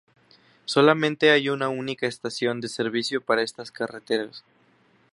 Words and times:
Solamente 0.65 1.29
hay 1.29 1.49
una 1.49 1.69
única 1.69 2.07
estación 2.07 2.59
de 2.59 2.69
servicio 2.69 3.21
para 3.21 3.43
estas 3.43 3.69
carreteras. 3.71 4.43